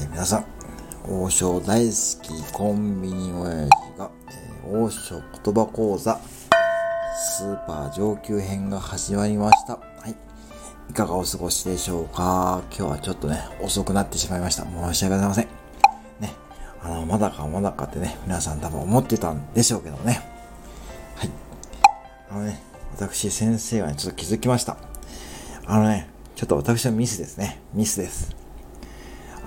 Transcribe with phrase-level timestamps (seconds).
[0.00, 0.44] えー、皆さん、
[1.08, 4.10] 王将大好きコンビニ親父が、
[4.64, 6.18] えー、王将言葉講座
[7.14, 9.74] スーパー上級編が始まりました。
[9.74, 10.16] はい。
[10.88, 12.62] いかがお過ごしでしょうか？
[12.70, 14.64] 今日はちょっとね、遅くなってしまいました。
[14.64, 15.48] 申し訳ございません。
[16.20, 16.32] ね。
[16.82, 20.22] あの、まだかまだかってね、皆さん多分思ってたんでしょうけどね。
[21.16, 21.30] はい。
[22.30, 24.78] あのね、私先生がね、ちょっと気づきました。
[25.66, 27.60] あのね、ちょっと私のミスですね。
[27.74, 28.34] ミスです。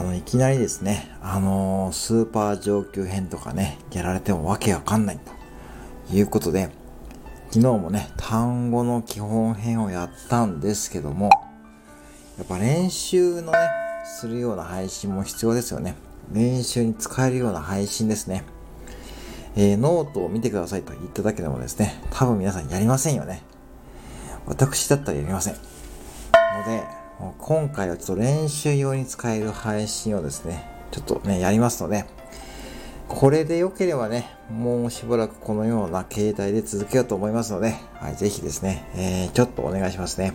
[0.00, 5.18] あの、いきなりですね、あのー、スーパー上級編とかね、やられてもわけわかんない
[6.08, 6.70] ということで、
[7.50, 11.28] 昨日もね、単語の基本編をやったんですけども、
[12.38, 13.58] やっぱ練習のね、
[14.06, 15.96] するような配信も必要ですよね。
[16.32, 18.44] 練習に使えるような配信ですね。
[19.54, 23.42] えー、ノートを見てくださいと言っただけでもですね、多分皆さんやりませんよね。
[24.46, 25.54] 私だったらやりません。
[25.56, 25.60] の
[26.64, 26.99] で、
[27.38, 32.06] 今回はちょっと練習用に使える配信をですね、ちょっとね、やりますので、
[33.08, 40.32] これで良ければね、もうしばらくこのような形態で続けようと思いますので、はい、ぜひですね、えー、ちょっとお願いしますね。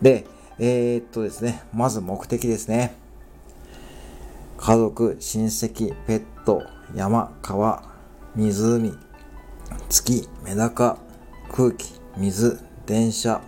[0.00, 0.26] で、
[0.60, 2.94] えー、っとですね、まず目的ですね。
[4.56, 6.62] 家族、親戚、ペット、
[6.94, 7.82] 山、川、
[8.36, 8.92] 湖、
[9.88, 10.98] 月、メダカ、
[11.50, 13.40] 空気、水、電車、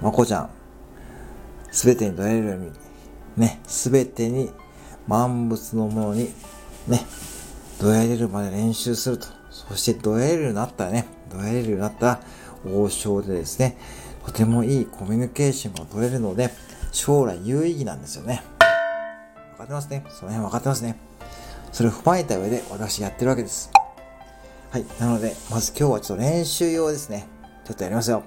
[0.00, 0.50] まこちゃん、
[1.74, 2.70] すべてに捉えるように、
[3.36, 4.52] ね、すべてに
[5.08, 6.32] 万物のものに、
[6.86, 7.04] ね、
[7.80, 9.26] どやれるまで練習すると。
[9.50, 12.20] そしてどやれるようになったらね、どやれるようになったら、
[12.64, 13.76] 王将でですね、
[14.24, 16.50] とてもいいコミュニケーションが取れるので、
[16.92, 18.44] 将来有意義なんですよね。
[19.52, 20.04] わかってますね？
[20.10, 20.96] その辺わかってますね？
[21.72, 23.72] それを踏まえた上で私やってるわけです。
[24.70, 24.84] はい。
[25.00, 27.26] なので、まず今日はちょっと練習用ですね。
[27.64, 28.22] ちょっとやりますよ。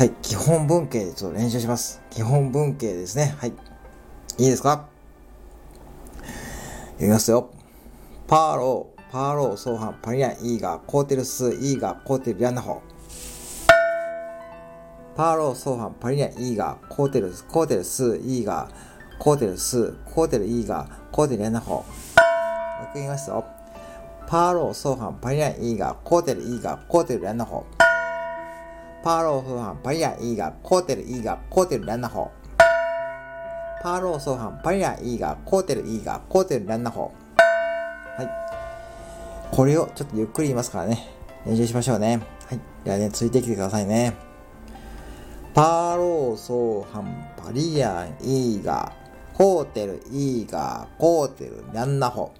[0.00, 0.12] はい。
[0.22, 2.00] 基本文系でちょっと練習します。
[2.08, 3.34] 基本文系ですね。
[3.36, 3.50] はい。
[3.50, 3.52] い
[4.46, 4.88] いですか？
[6.92, 7.50] 読みますよ。
[8.26, 12.80] パーロー、パーロー、ソーハン、パリアン、イーガー、コーテルス、イーガー、コーテル、リャンナホ。
[15.16, 18.70] パーロー、ソーハン、パリアン、イーガー、コーテルス、コーテルス、イーガー、
[19.18, 21.74] コーテルス、コーテル、イーガー、コーテル、リャンナホ。
[21.74, 21.84] もう
[22.84, 23.44] 一回言いますよ。
[24.26, 27.66] パーロー、ソーハン、パリアン、イーガー、コーテル、イーガー、コーテル、リャンナホ。
[29.02, 32.30] パーローソーハンパリアイーガーコーテルイーガーコーテルランナホ
[33.82, 37.12] パーローソーハンパリアイーガーコーテルイーガーコーテルランナホ
[38.16, 39.56] はい。
[39.56, 41.08] これをちょっとゆっくり言いますからね。
[41.46, 42.20] 練習しましょうね。
[42.46, 42.60] はい。
[42.84, 44.14] ではねついてきてくださいね。
[45.54, 52.34] パーローソーハンパリアンイーガーコーテルイーガーコーテルランナホ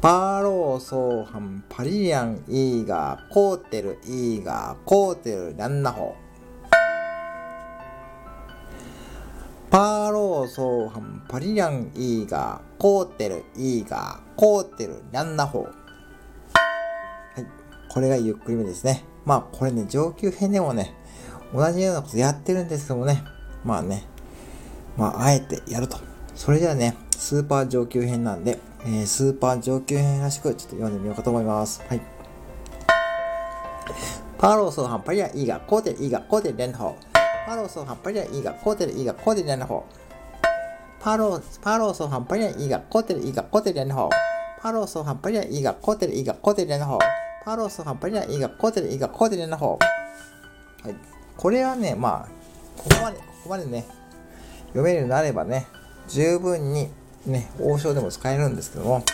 [0.00, 6.14] パーローソーハンパリリアンイーガーコーテルイーガーコーテルランナホ
[9.68, 15.68] パーローソーハンパリリアンイーガーコーテルイーガーコーテルランナホは
[17.40, 17.46] い
[17.88, 19.02] これがゆっくりめですね。
[19.24, 20.94] まあこれね上級編でもね
[21.52, 23.24] 同じようなことやってるんですけどもね。
[23.64, 24.04] まあね。
[24.96, 25.98] まああえてやると。
[26.36, 31.82] それではねスーパー上級編なんでえー、スーパー上級編らしくちょっと読んでみようかと思います。
[31.88, 32.00] はい。
[34.38, 36.96] パロソハンパリアイガコーテイガコーテルレンホ
[37.44, 39.84] パロソハンパリアイガコーテイガコーテルレンホ
[41.00, 44.08] パロパロソハンパリアイガコーテイガコーテルレンホ
[44.62, 46.98] パロソハンパリアイガコーテイガコーテルレンホ
[47.44, 49.76] パロソハンパリアイガコーテイガコーテルレンホ
[50.84, 50.94] はい。
[51.36, 52.28] これはね、まあ、
[52.76, 53.84] ここまで、ここまでね、
[54.68, 55.66] 読めるようになればね、
[56.06, 56.90] 十分に
[57.28, 59.04] ね、王将でも使えるんですけども、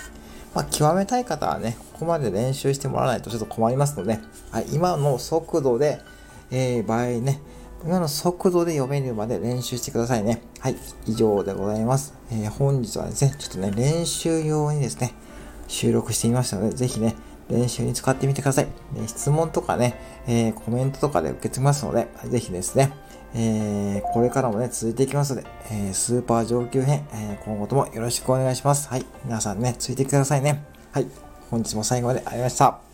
[0.55, 4.19] まあ、極めたい方はね、ここまで練習してもらわないとちょっと困りますので、
[4.51, 6.01] はい、今の速度で、
[6.51, 7.41] えー、場合ね、
[7.85, 10.43] 今の速度で読めるまで練習してくださいね。
[10.61, 12.15] はい、以上でございます。
[12.31, 15.13] えー、本日はですね、ちょっとね、練習用にですね、
[15.67, 17.17] 収録してみましたので、ぜひね、
[17.51, 18.67] 練習に使ってみてください。
[18.93, 19.95] ね、質問とかね、
[20.27, 22.93] えー、コメントとかで受け付けますので、ぜひですね、
[23.35, 28.89] えー、これからもね、続いていきますので、えー、スーパー上級編、え、今後ともよろしくお願いします。
[28.89, 29.05] はい。
[29.25, 30.65] 皆さんね、ついてくださいね。
[30.93, 31.07] はい。
[31.51, 32.94] 本日も最後までありがとうございました。